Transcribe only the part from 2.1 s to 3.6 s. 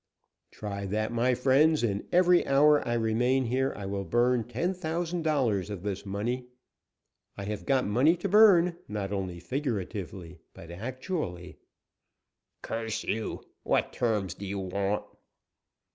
every hour I remain